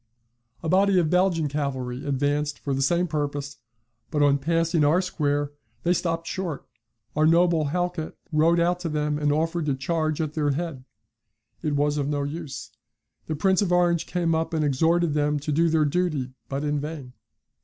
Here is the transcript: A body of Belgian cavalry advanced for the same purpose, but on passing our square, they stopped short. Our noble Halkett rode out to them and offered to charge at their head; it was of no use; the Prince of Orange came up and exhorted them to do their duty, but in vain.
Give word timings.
A 0.63 0.67
body 0.67 0.97
of 0.97 1.11
Belgian 1.11 1.47
cavalry 1.47 2.03
advanced 2.07 2.57
for 2.57 2.73
the 2.73 2.81
same 2.81 3.05
purpose, 3.05 3.57
but 4.09 4.23
on 4.23 4.39
passing 4.39 4.83
our 4.83 4.99
square, 4.99 5.51
they 5.83 5.93
stopped 5.93 6.25
short. 6.25 6.65
Our 7.15 7.27
noble 7.27 7.65
Halkett 7.65 8.13
rode 8.31 8.59
out 8.59 8.79
to 8.79 8.89
them 8.89 9.19
and 9.19 9.31
offered 9.31 9.67
to 9.67 9.75
charge 9.75 10.19
at 10.19 10.33
their 10.33 10.49
head; 10.53 10.85
it 11.61 11.75
was 11.75 11.99
of 11.99 12.09
no 12.09 12.23
use; 12.23 12.71
the 13.27 13.35
Prince 13.35 13.61
of 13.61 13.71
Orange 13.71 14.07
came 14.07 14.33
up 14.33 14.55
and 14.55 14.65
exhorted 14.65 15.13
them 15.13 15.39
to 15.39 15.51
do 15.51 15.69
their 15.69 15.85
duty, 15.85 16.33
but 16.49 16.63
in 16.63 16.79
vain. 16.79 17.13